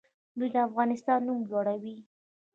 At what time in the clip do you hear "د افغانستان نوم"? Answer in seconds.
0.53-1.39